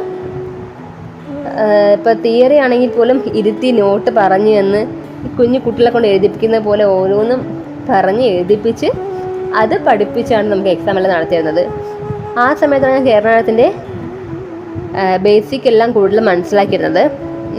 ഇപ്പോൾ 1.96 2.14
തിയറി 2.24 2.56
ആണെങ്കിൽ 2.64 2.90
പോലും 2.98 3.18
ഇരുത്തി 3.40 3.70
നോട്ട് 3.78 4.10
പറഞ്ഞു 4.18 4.52
എന്ന് 4.62 4.80
കുഞ്ഞു 5.38 5.58
കുട്ടികളെ 5.64 5.90
കൊണ്ട് 5.94 6.08
എഴുതിപ്പിക്കുന്ന 6.12 6.58
പോലെ 6.68 6.84
ഓരോന്നും 6.94 7.40
പറഞ്ഞ് 7.90 8.24
എഴുതിപ്പിച്ച് 8.34 8.88
അത് 9.60 9.74
പഠിപ്പിച്ചാണ് 9.86 10.46
നമുക്ക് 10.52 10.70
എക്സാം 10.74 10.96
എല്ലാം 10.98 11.12
നടത്തിയിരുന്നത്. 11.16 11.62
ആ 12.40 12.54
സമയത്താണ് 12.60 12.94
ഞാൻ 12.96 13.06
കേരളത്തിന്റെ 13.06 13.66
ബേസിക് 15.24 15.66
എല്ലാം 15.70 15.92
കൂടുതൽ 15.92 16.20
മനസ്സിലാക്കിയിരുന്നത്. 16.20 17.02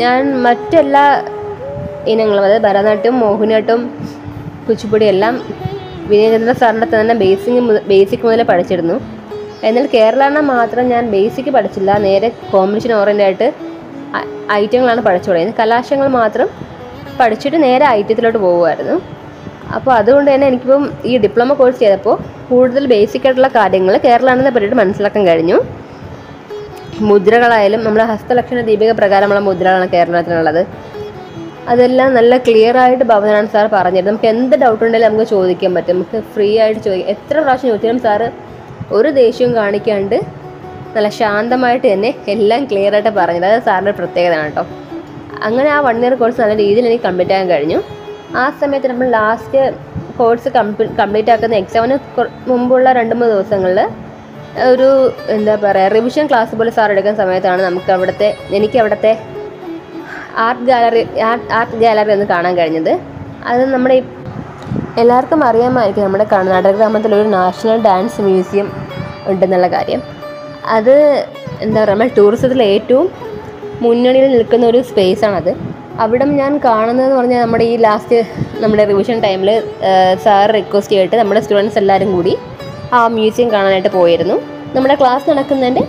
ഞാൻ 0.02 0.20
മറ്റെല്ലാ 0.46 1.06
ഇനങ്ങളും 2.08 2.44
അതായത് 2.46 2.64
ഭരതനാട്യം 2.64 3.20
മോഹിനിയാട്ടം 3.20 3.82
കുച്ചിപ്പുടി 4.68 5.06
എല്ലാം 5.06 5.36
വിനയചന്ദ്ര 6.12 6.54
സാറിന്റെ 6.62 6.88
തന്നെ 6.94 7.16
ബേസിക് 7.24 7.60
ബേസിക് 7.92 8.26
മുതലേ 8.26 8.44
പഠിച്ചിരുന്നു. 8.52 8.96
എന്നാൽ 9.68 9.86
കേരള 9.94 10.40
മാത്രം 10.54 10.90
ഞാൻ 10.90 11.04
ബേസിക് 11.12 11.50
പഠിച്ചില്ല 11.56 11.92
നേരെ 12.08 12.30
കോമ്പറ്റീഷൻ 12.52 12.94
ഓറിയന്റ് 13.00 13.24
ആയിട്ട് 13.24 13.48
ഐറ്റങ്ങളാണ് 14.52 15.02
പഠിച്ചു 15.02 15.30
തുടങ്ങിയത്. 15.30 15.56
കലാശങ്ങൾ 15.60 16.08
മാത്രം 16.20 16.50
പഠിച്ചിട്ട് 17.20 17.64
നേരെ 17.64 17.86
ഐറ്റത്തിലോട്ട് 17.98 18.40
പോകുമായിരുന്നു 18.40 18.96
അപ്പോൾ 19.76 19.92
അതുകൊണ്ട് 20.00 20.30
തന്നെ 20.32 20.48
എനിക്കിപ്പം 20.48 20.92
ഈ 21.06 21.18
ഡിപ്ലോമ 21.18 21.54
കോഴ്സ് 21.54 21.80
ചെയ്തപ്പോൾ 21.80 22.18
കൂടുതൽ 22.54 22.84
ബേസിക് 22.94 23.26
ആയിട്ടുള്ള 23.28 23.50
കാര്യങ്ങൾ 23.60 23.94
കേരളാണെന്നെ 24.08 24.52
പറ്റിയിട്ട് 24.56 24.80
മനസ്സിലാക്കാൻ 24.82 25.24
കഴിഞ്ഞു. 25.30 25.58
മുദ്രകളായാലും 27.10 27.82
നമ്മുടെ 27.86 28.06
ഹസ്തലക്ഷണ 28.12 28.60
ദീപിക 28.68 28.92
പ്രകാരമുള്ള 29.00 29.40
മുദ്രകളാണ് 29.48 29.88
കേരളത്തിനുള്ളത് 29.94 30.60
അതെല്ലാം 31.72 32.10
നല്ല 32.18 32.34
ക്ലിയർ 32.46 32.76
ആയിട്ട് 32.84 33.06
ഭവനാണ് 33.12 33.48
സാർ 33.54 33.66
പറഞ്ഞത് 33.76 34.08
നമുക്ക് 34.10 34.28
എന്ത് 34.32 34.56
ഡൗട്ട് 34.64 34.82
ഉണ്ടെങ്കിലും 34.86 35.08
നമുക്ക് 35.10 35.28
ചോദിക്കാൻ 35.34 35.72
പറ്റും. 35.78 35.96
നമുക്ക് 35.98 36.18
ഫ്രീ 36.34 36.48
ആയിട്ട് 36.64 36.80
ചോദിക്കാം 36.88 37.10
എത്ര 37.16 37.36
പ്രാവശ്യം 37.44 37.70
ചോദിച്ചാലും 37.72 38.00
സാറ് 38.06 38.28
ഒരു 38.98 39.10
ദേഷ്യവും 39.20 39.52
കാണിക്കാണ്ട് 39.60 40.18
നല്ല 40.96 41.10
ശാന്തമായിട്ട് 41.20 41.86
തന്നെ 41.94 42.10
എല്ലാം 42.34 42.64
ക്ലിയർ 42.72 42.94
ആയിട്ട് 42.98 43.12
പറഞ്ഞത്. 43.20 43.48
അത് 43.52 43.62
സാറിന്റെ 43.68 43.94
പ്രത്യേകതയാണ് 44.00 44.50
കേട്ടോ. 44.50 44.64
അങ്ങനെ 45.48 45.70
ആ 45.76 45.80
വൺ 45.88 45.98
ഇയർ 46.04 46.16
കോഴ്സ് 46.22 46.40
നല്ല 46.42 46.56
രീതിയിൽ 46.64 46.86
എനിക്ക് 46.90 47.06
കംപ്ലീറ്റ് 47.08 47.36
ആകാൻ 47.38 47.48
കഴിഞ്ഞു. 47.54 47.80
ആ 48.42 48.44
സമയത്ത് 48.62 48.88
നമ്മൾ 48.92 49.08
ലാസ്റ്റ് 49.18 49.62
കോഴ്സ് 50.18 50.50
കംപ്ലീറ്റ് 51.00 51.32
ആക്കുന്ന 51.34 51.56
എക്സാമിന് 51.64 51.96
മുമ്പുള്ള 52.52 52.88
രണ്ട് 53.00 53.14
മൂന്ന് 53.20 53.34
ദിവസങ്ങളിൽ 53.36 53.80
ഒരു 54.72 54.88
എന്താ 55.36 55.54
പറയുക 55.64 55.94
റിവിഷൻ 55.96 56.26
ക്ലാസ് 56.32 56.58
പോലെ 56.60 56.72
സാർ 56.78 56.92
എടുക്കുന്ന 56.94 57.18
സമയത്താണ് 57.24 57.62
നമുക്ക് 57.68 57.92
അവിടുത്തെ 57.96 58.28
എനിക്ക് 58.58 58.78
അവിടുത്തെ 58.82 59.12
ആർട്ട് 60.46 60.66
ഗാലറി 60.70 61.02
ആർട്ട് 61.60 61.80
ഗാലറി 61.84 62.12
ഒന്ന് 62.16 62.28
കാണാൻ 62.34 62.54
കഴിഞ്ഞത്. 62.60 62.94
അത് 63.52 63.64
നമ്മുടെ 63.74 63.98
എല്ലാവർക്കും 65.02 65.42
അറിയാമായിരിക്കും 65.50 66.06
നമ്മുടെ 66.08 66.26
കർണാടക 66.34 66.74
ഗ്രാമത്തിൽ 66.80 67.12
ഒരു 67.20 67.28
നാഷണൽ 67.38 67.78
ഡാൻസ് 67.88 68.22
മ്യൂസിയം 68.28 68.68
ഉണ്ടെന്നുള്ള 69.32 69.68
കാര്യം. 69.76 70.02
അത് 70.78 70.96
എന്താ 71.64 71.80
പറയുക 71.80 71.94
നമ്മൾ 71.94 72.10
ടൂറിസത്തിൽ 72.18 72.62
ഏറ്റവും 72.74 73.08
മുന്നണിയിൽ 73.86 74.28
നിൽക്കുന്ന 74.36 74.66
ഒരു 74.72 74.80
സ്പേസാണത്. 74.90 75.52
അവിടം 76.02 76.30
ഞാൻ 76.42 76.52
കാണുന്നതെന്ന് 76.66 77.16
പറഞ്ഞാൽ 77.18 77.42
നമ്മുടെ 77.44 77.66
ഈ 77.72 77.74
ലാസ്റ്റ് 77.86 78.18
നമ്മുടെ 78.62 78.84
റിവിഷൻ 78.92 79.18
ടൈമിൽ 79.26 79.50
സാർ 80.24 80.52
റിക്വസ്റ്റ് 80.58 80.94
ചെയ്തിട്ട് 80.94 81.18
നമ്മുടെ 81.22 81.42
സ്റ്റുഡൻസ് 81.44 81.78
എല്ലാവരും 81.82 82.10
കൂടി 82.16 82.34
ആ 82.98 83.02
മ്യൂസിയം 83.18 83.50
കാണാനായിട്ട് 83.54 83.92
പോയിരുന്നു. 83.98 84.36
നമ്മുടെ 84.76 84.96
ക്ലാസ് 85.02 85.26
നടക്കുന്നതിന്റെ 85.30 85.84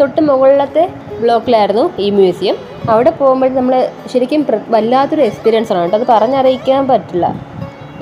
തൊട്ട് 0.00 0.20
മുകളിലത്തെ 0.28 0.84
ബ്ലോക്കിലായിരുന്നു 1.22 1.84
ഈ 1.98 2.10
മ്യൂസിയം 2.18 2.56
അവിടെ 2.92 3.10
പോകുമ്പോൾ 3.20 3.50
നമ്മൾ 3.58 3.74
ശരിക്കും 4.12 4.46
വല്ലാത്തൊരു 4.74 5.22
എക്സ്പീരിയൻസ് 5.28 5.72
ആണ് 5.72 5.82
കേട്ടോ. 5.82 5.96
അത് 5.98 6.06
പറഞ്ഞറിയിക്കാൻ 6.14 6.88
പറ്റില്ല. 6.90 7.26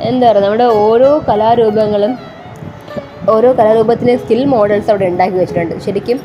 എന്താ 0.09 0.25
പറയുക 0.29 0.45
നമ്മുടെ 0.45 0.67
ഓരോ 0.85 1.11
കലാരൂപങ്ങളും 1.29 2.12
ഓരോ 3.35 3.49
കലാരൂപത്തിന്റെ 3.59 4.17
സ്കിൽ 4.17 4.43
മോഡൽസ് 4.55 4.91
അവിടെ 4.93 5.07
ഉണ്ടാക്കി 5.12 5.37
വെച്ചിട്ടുണ്ട്. 5.41 5.75
ശരിക്കും 5.87 6.19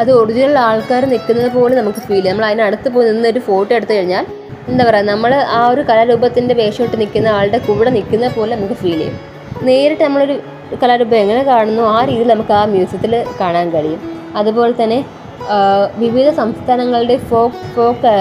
അത് 0.00 0.10
ഒറിജിനൽ 0.20 0.56
ആൾക്കാർ 0.68 1.02
നിൽക്കുന്നത് 1.12 1.50
പോലെ 1.58 1.74
നമുക്ക് 1.80 2.00
ഫീൽ 2.06 2.18
ചെയ്യാം. 2.18 2.34
നമ്മൾ 2.36 2.46
അതിനടുത്ത് 2.50 2.88
പോയി 2.94 3.06
നിന്നൊരു 3.10 3.40
ഫോട്ടോ 3.48 3.70
എടുത്തു 3.78 3.94
കഴിഞ്ഞാൽ 3.96 4.24
എന്താ 4.70 4.82
പറയുക 4.88 5.06
നമ്മൾ 5.10 5.32
ആ 5.58 5.60
ഒരു 5.72 5.82
കലാരൂപത്തിന്റെ 5.88 6.54
വേഷമിട്ട് 6.60 6.96
നിൽക്കുന്ന 7.00 7.28
ആളുടെ 7.38 7.58
കൂടെ 7.66 7.90
നിൽക്കുന്ന 7.96 8.28
പോലെ 8.36 8.52
നമുക്ക് 8.56 8.76
ഫീൽ 8.80 8.98
ചെയ്യും. 8.98 9.16
നേരിട്ട് 9.66 10.02
നമ്മളൊരു 10.04 10.34
കലാരൂപം 10.82 11.18
എങ്ങനെ 11.24 11.42
കാണുന്നു 11.50 11.82
ആ 11.96 11.98
രീതിയിൽ 12.08 12.28
നമുക്ക് 12.28 12.52
ആ 12.60 12.62
മ്യൂസിയത്തിൽ 12.72 13.12
കാണാൻ 13.40 13.66
കഴിയും. 13.74 14.00
അതുപോലെ 14.36 14.74
തന്നെ 14.82 14.98
വിവിധ 16.02 16.28
സംസ്ഥാനങ്ങളുടെ 16.40 17.16
ഫോക്ക് 17.30 17.60
ഫോക്ക് 17.74 18.12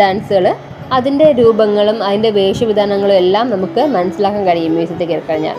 ഡാൻസുകൾ 0.00 0.46
അതിന്റെ 0.92 1.26
രൂപങ്ങളും 1.38 1.98
അതിന്റെ 2.04 2.30
വേഷവിധാനങ്ങളും 2.38 3.16
എല്ലാം 3.22 3.46
നമുക്ക് 3.50 3.82
മനസ്സിലാക്കാൻ 3.96 4.42
കഴിയും 4.46 4.72
മ്യൂസിയത്തിൽ 4.76 5.08
കയറി 5.10 5.24
കഴിഞ്ഞാൽ. 5.28 5.56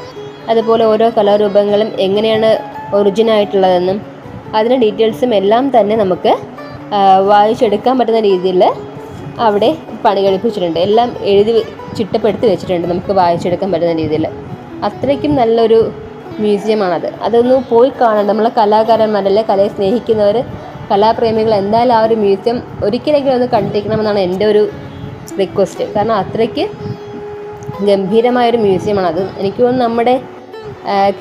അതുപോലെ 0.50 0.84
ഓരോ 0.92 1.08
കലാരൂപങ്ങളും 1.18 1.90
എങ്ങനെയാണ് 2.06 2.50
ഒറിജിനായിട്ടുള്ളതെന്നും 2.96 3.98
അതിന്റെ 4.56 4.78
ഡീറ്റെയിൽസും 4.84 5.32
എല്ലാം 5.40 5.66
തന്നെ 5.76 5.96
നമുക്ക് 5.96 6.32
വായിച്ചെടുക്കാൻ 7.32 7.94
പറ്റുന്ന 8.00 8.22
രീതിയിൽ 8.30 8.64
അവിടെ 9.40 9.78
പണി 10.06 10.22
കഴിപ്പിച്ചിട്ടുണ്ട്. 10.26 10.80
എല്ലാം 10.80 11.16
എഴുതി 11.24 11.64
ചിട്ടപ്പെടുത്തി 11.98 12.46
വെച്ചിട്ടുണ്ട്. 12.48 12.88
നമുക്ക് 12.88 13.12
വായിച്ചെടുക്കാൻ 13.12 13.72
പറ്റുന്ന 13.72 13.94
രീതിയിൽ. 13.94 14.28
അത്രയ്ക്കും 14.84 15.36
നല്ലൊരു 15.36 15.94
മ്യൂസിയമാണത്. 16.40 17.08
അതൊന്ന് 17.26 17.56
പോയി 17.70 17.92
കാണണം. 18.02 18.28
നമ്മളെ 18.28 18.52
കലാകാരന്മാരല്ലേ? 18.58 19.44
കലയെ 19.50 19.68
സ്നേഹിക്കുന്നവർ 19.68 20.44
കലാപ്രേമികൾ 20.92 21.54
എന്തായാലും 21.54 21.96
ആ 21.98 22.02
ഒരു 22.06 22.16
മ്യൂസിയം 22.16 22.64
ഒരിക്കലെങ്കിലും 22.84 23.36
ഒന്ന് 23.36 23.48
കണ്ടിരിക്കണമെന്നാണ് 23.48 24.20
എന്റെ 24.20 24.46
ഒരു 24.46 24.70
റിക്വസ്റ്റ്. 25.40 25.84
കാരണം 25.96 26.14
അത്രയ്ക്ക് 26.14 26.70
ഗംഭീരമായൊരു 27.88 28.58
മ്യൂസിയമാണ് 28.58 29.08
അത് 29.08 29.22
എനിക്ക് 29.40 29.64
തോന്നുന്നു 29.64 29.86
നമ്മുടെ 29.86 30.22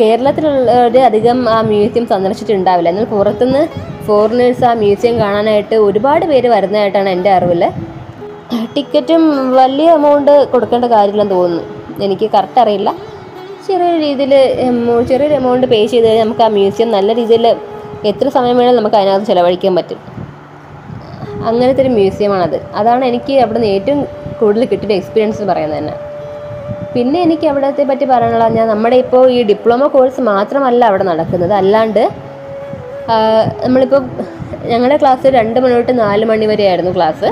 കേരളത്തിലുള്ളവർ 0.01 0.99
അധികം 0.99 1.49
ആ 1.49 1.63
മ്യൂസിയം 1.63 2.07
സന്ദർശിച്ചിട്ടുണ്ടാവില്ല. 2.07 2.89
എന്നാൽ 2.89 3.05
പുറത്തുനിന്ന് 3.05 3.67
ഫോറിനേഴ്സ് 4.07 4.65
ആ 4.65 4.75
മ്യൂസിയം 4.75 5.19
കാണാനായിട്ട് 5.21 5.75
ഒരുപാട് 5.75 6.27
പേര് 6.27 6.49
വരുന്നതായിട്ടാണ് 6.49 7.09
എന്റെ 7.09 7.31
അറിവിൽ 7.31 7.65
ടിക്കറ്റും 8.75 9.23
വലിയ 9.61 9.89
എമൗണ്ട് 9.99 10.33
കൊടുക്കേണ്ട 10.53 10.87
കാര്യമില്ലെന്ന് 10.95 11.35
തോന്നുന്നു. 11.35 11.65
എനിക്ക് 12.05 12.27
കറക്റ്റ് 12.35 12.61
അറിയില്ല. 12.63 12.91
ചെറിയൊരു 13.67 13.99
രീതിയിൽ 14.07 14.33
ചെറിയൊരു 15.11 15.35
എമൗണ്ട് 15.41 15.67
പേ 15.73 15.79
ചെയ്ത് 15.93 16.07
കഴിഞ്ഞാൽ 16.07 16.25
നമുക്ക് 16.27 16.45
ആ 16.47 16.49
മ്യൂസിയം 16.57 16.89
നല്ല 16.97 17.11
രീതിയിൽ 17.21 17.47
എത്ര 18.11 18.27
സമയം 18.37 18.57
വേണമെങ്കിലും 18.59 18.79
നമുക്ക് 18.81 18.99
അതിനകത്ത് 19.01 19.27
ചിലവഴിക്കാൻ 19.31 19.75
പറ്റും. 19.79 19.99
അങ്ങനത്തെ 21.49 21.83
ഒരു 21.85 21.93
മ്യൂസിയമാണത് 21.97 22.57
അതാണ് 22.81 23.03
എനിക്ക് 23.11 23.35
അവിടെ 23.45 23.61
ഏറ്റവും 23.75 24.01
കൂടുതൽ 24.41 24.65
കിട്ടിയ 24.73 24.97
എക്സ്പീരിയൻസ് 25.01 25.45
പറയുന്നത് 25.51 25.79
തന്നെ. 25.79 25.95
പിന്നെ 26.95 27.19
എനിക്ക് 27.27 27.47
അവിടത്തെ 27.51 27.83
പറ്റി 27.91 28.05
പറയാനുള്ള 28.13 28.47
ഞാൻ 28.57 28.67
നമ്മുടെ 28.73 28.97
ഇപ്പോൾ 29.05 29.25
ഈ 29.37 29.39
ഡിപ്ലോമ 29.51 29.87
കോഴ്സ് 29.95 30.21
മാത്രമല്ല 30.31 30.83
അവിടെ 30.91 31.05
നടക്കുന്നത്. 31.11 31.55
അല്ലാണ്ട് 31.61 32.03
നമ്മളിപ്പോൾ 33.65 34.03
ഞങ്ങളുടെ 34.73 34.97
ക്ലാസ് 35.03 35.27
രണ്ട് 35.39 35.59
മണി 35.63 35.75
തൊട്ട് 35.77 35.95
നാല് 36.05 36.25
മണി 36.31 36.47
വരെയായിരുന്നു 36.53 36.93
ക്ലാസ് 36.99 37.29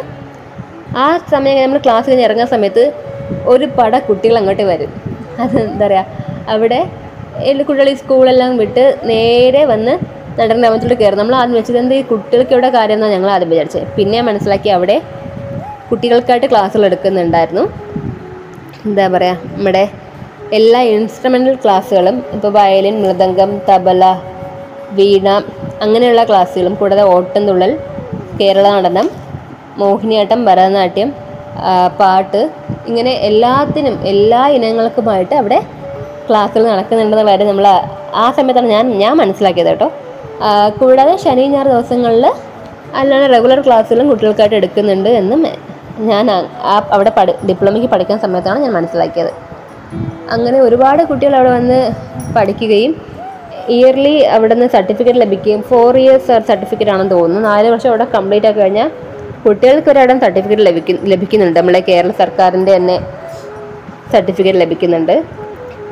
ആ 1.04 1.06
സമയം 1.32 1.58
നമ്മൾ 1.64 1.80
ക്ലാസ് 1.86 2.06
കഴിഞ്ഞ് 2.08 2.24
ഇറങ്ങുന്ന 2.28 2.50
സമയത്ത് 2.54 2.84
ഒരു 3.52 3.66
പട 3.78 3.98
കുട്ടികൾ 4.08 4.36
അങ്ങോട്ട് 4.40 4.64
വരും. 4.72 4.92
അത് 5.42 5.56
എന്താ 5.64 5.86
പറയുക 5.86 6.04
അവിടെ 6.54 6.80
എല്ലാ 7.50 7.64
കുട്ടികൾ 7.68 7.88
ഈ 7.92 7.96
സ്കൂളെല്ലാം 8.02 8.52
വിട്ട് 8.62 8.84
നേരെ 9.10 9.62
വന്ന് 9.72 9.94
നടന്ന 10.38 10.60
ഗ്രാമത്തിലോട്ട് 10.62 10.98
കയറും. 11.02 11.18
നമ്മൾ 11.20 11.34
ആദ്യം 11.40 11.56
വെച്ചത് 11.58 11.78
എന്ത് 11.82 11.94
ഈ 11.98 12.02
കുട്ടികൾക്ക് 12.12 12.52
ഇവിടെ 12.56 12.70
കാര്യം 12.76 12.96
എന്നാണ് 12.96 13.14
ഞങ്ങൾ 13.16 13.30
ആദ്യം 13.34 13.50
വിചാരിച്ചത്. 13.52 13.86
പിന്നെ 13.96 14.18
മനസ്സിലാക്കി 14.28 14.70
അവിടെ 14.76 14.96
കുട്ടികൾക്കായിട്ട് 15.90 16.48
ക്ലാസ്സുകൾ 16.52 16.84
എടുക്കുന്നുണ്ടായിരുന്നു. 16.88 17.64
എന്താ 18.88 19.04
പറയുക 19.14 19.52
നമ്മുടെ 19.54 19.84
എല്ലാ 20.58 20.80
ഇൻസ്ട്രുമെന്റൽ 20.94 21.54
ക്ലാസ്സുകളും 21.62 22.16
ഇപ്പോൾ 22.34 22.52
വയലിൻ 22.58 22.96
മൃദംഗം 23.04 23.50
തബല 23.68 24.04
വീണ 24.98 25.28
അങ്ങനെയുള്ള 25.84 26.22
ക്ലാസ്സുകളും 26.30 26.74
കൂടാതെ 26.80 27.04
ഓട്ടംതുള്ളൽ 27.14 27.72
കേരള 28.40 28.66
നടനം 28.76 29.08
മോഹിനിയാട്ടം 29.78 30.44
ഭരതനാട്യം 30.44 31.08
പാട്ട് 32.00 32.40
ഇങ്ങനെ 32.86 33.12
എല്ലാത്തിനും 33.20 33.98
എല്ലാ 34.04 34.48
ഇനങ്ങൾക്കുമായിട്ട് 34.48 35.34
അവിടെ 35.34 35.58
ക്ലാസ്സുകൾ 36.28 36.68
നടക്കുന്നുണ്ടെന്നുള്ള 36.68 37.30
കാര്യം 37.30 37.46
നമ്മൾ 37.46 37.66
ആ 38.14 38.30
സമയത്താണ് 38.30 38.66
ഞാൻ 38.68 38.98
ഞാൻ 38.98 39.16
മനസ്സിലാക്കിയത് 39.16 39.68
കേട്ടോ. 39.68 39.88
കൂടാതെ 40.78 41.16
ശനി 41.16 41.46
ഞായർ 41.46 41.68
ദിവസങ്ങളിൽ 41.68 42.24
അല്ലാതെ 42.94 43.26
റെഗുലർ 43.26 43.60
ക്ലാസ്സുകളും 43.60 44.08
കുട്ടികൾക്കായിട്ട് 44.08 44.56
എടുക്കുന്നുണ്ട് 44.56 45.08
എന്നും 45.16 45.40
ഞാൻ 46.00 46.30
ആ- 46.30 46.42
ആ 46.64 46.88
അവിടെ 46.92 47.10
പഠി 47.10 47.32
ഡിപ്ലോമയ്ക്ക് 47.46 47.88
പഠിക്കുന്ന 47.88 48.20
സമയത്താണ് 48.20 48.58
ഞാൻ 48.60 48.72
മനസ്സിലാക്കിയത്. 48.72 49.30
അങ്ങനെ 50.30 50.60
ഒരുപാട് 50.60 51.02
കുട്ടികൾ 51.04 51.36
അവിടെ 51.36 51.50
വന്ന് 51.50 51.78
പഠിക്കുകയും 52.36 52.92
ഇയർലി 53.68 54.22
അവിടെ 54.28 54.54
നിന്ന് 54.54 54.66
സർട്ടിഫിക്കറ്റ് 54.68 55.20
ലഭിക്കുകയും 55.20 55.62
ഫോർ 55.62 55.98
ഇയേഴ്സ് 55.98 56.26
സർട്ടിഫിക്കറ്റ് 56.46 56.90
ആണെന്ന് 56.90 57.10
തോന്നുന്നു. 57.10 57.48
നാല് 57.48 57.68
വർഷം 57.70 57.88
അവിടെ 57.88 58.04
കംപ്ലീറ്റ് 58.14 58.46
ആക്കി 58.46 58.60
കഴിഞ്ഞാൽ 58.60 58.90
കുട്ടികൾക്ക് 59.44 59.90
ഒരിടം 59.90 60.20
സർട്ടിഫിക്കറ്റ് 60.20 60.64
ലഭിക്കും 60.66 60.98
ലഭിക്കുന്നുണ്ട്. 61.12 61.58
നമ്മുടെ 61.58 61.80
കേരള 61.88 62.10
സർക്കാരിന്റെ 62.22 62.76
തന്നെ 62.76 62.96
സർട്ടിഫിക്കറ്റ് 64.12 64.60
ലഭിക്കുന്നുണ്ട്. 64.60 65.24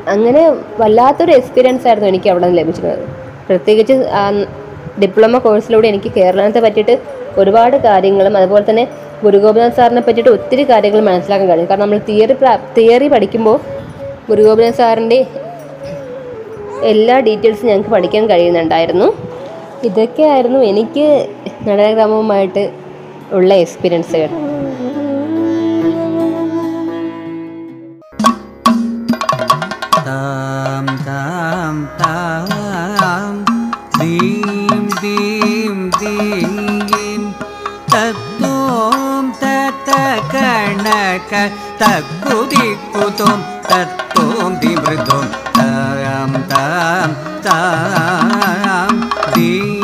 അങ്ങനെ 0.08 0.42
വല്ലാത്തൊരു 0.80 1.32
എക്സ്പീരിയൻസ് 1.32 1.86
ആയിരുന്നു 1.88 2.08
എനിക്ക് 2.08 2.28
അവിടെ 2.30 2.46
നിന്ന് 2.46 2.60
ലഭിച്ചിരുന്നത്. 2.60 3.04
പ്രത്യേകിച്ച് 3.48 3.94
ഡിപ്ലോമ 5.02 5.38
കോഴ്സിലൂടെ 5.38 5.88
എനിക്ക് 5.88 6.10
കേരളത്തെ 6.16 6.60
പറ്റിയിട്ട് 6.60 6.94
ഒരുപാട് 7.40 7.76
കാര്യങ്ങളും 7.76 8.36
അതുപോലെ 8.36 8.64
തന്നെ 8.70 8.88
ഗുരുഗോപിനാഥ് 9.24 9.72
സാറിനെ 9.72 10.00
പറ്റിയിട്ട് 10.06 10.30
ഒത്തിരി 10.30 10.62
കാര്യങ്ങൾ 10.70 11.00
മനസ്സിലാക്കാൻ 11.00 11.48
കഴിയും 11.50 11.68
കാരണം 11.70 11.82
നമ്മൾ 11.82 11.98
തിയറി 12.08 12.34
തിയറി 12.76 13.08
പഠിക്കുമ്പോൾ 13.08 13.58
ഗുരുഗോപിനാഥ് 14.28 14.74
സാറിന്റെ 14.74 15.26
എല്ലാ 16.82 17.20
ഡീറ്റെയിൽസും 17.20 17.68
ഞങ്ങൾക്ക് 17.68 17.90
പഠിക്കാൻ 17.90 18.24
കഴിയുന്നുണ്ടായിരുന്നു. 18.30 19.08
ഇതൊക്കെയായിരുന്നു 19.84 20.58
എനിക്ക് 20.58 21.26
നടനഗ്രാമവുമായിട്ട് 21.66 22.85
ഉള്ള 23.31 23.51
എക്സ്പീരിയൻസുകൾ 23.55 24.29
താം 30.01 30.87
താം 31.07 31.77
താം 32.01 33.35
ദീം 33.99 34.83
ദീം 35.01 35.77
ദീം 35.99 37.23
തത്തോം 37.93 39.25
തത്ത 39.41 39.89
കണക 40.33 41.33
തക്കുതിക്കുതും 41.81 43.39
തത്തോം 43.71 44.51
ദിമൃതും 44.61 45.27
താം 45.59 46.33
താം 46.51 47.11
താം 47.47 48.93
ദീം 49.27 49.31
ദീം 49.31 49.74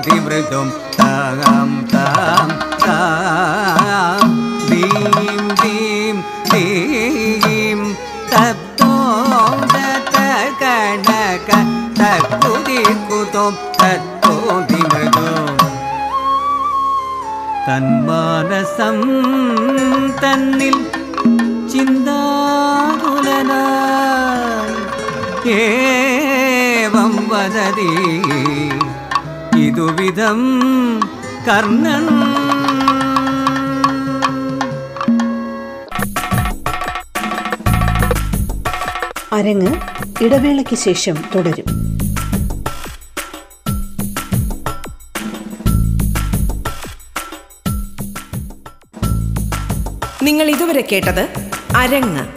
ദിമൃതും 0.04 0.68
താം 0.92 1.70
താം 1.92 2.48
താം 2.82 4.28
ദീം 4.70 5.42
ദീം 5.60 6.16
ദീം 6.50 7.80
തത്തോം 8.32 9.58
തത്ത 9.74 10.16
കണക 10.62 11.50
തക്കുതിക്കുതും 12.00 13.52
തത്തോം 13.80 14.62
ദിമൃതും 14.70 15.52
തന്മാനസം 17.66 18.98
തന്നിൽ 20.22 20.78
ചിന്താകുലനായി 21.72 22.16
ഏവം 25.58 27.14
വദതി 27.30 27.92
ഇതുവിധം 29.71 30.39
കർണൻ. 31.47 32.07
അരങ്ങ് 39.33 39.73
ഇടവേളയ്ക്ക് 40.23 40.75
ശേഷം 40.75 41.15
തുടരും. 41.35 41.69
നിങ്ങൾ 50.23 50.49
ഇതുവരെ 50.49 50.87
കേട്ടത് 50.91 51.49
അരങ്ങ് 51.77 52.27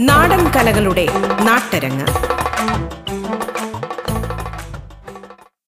നാടൻ 0.00 0.48
കലകളുടെ 0.48 1.06
നാട്ടരങ്ങ്. 1.42 2.35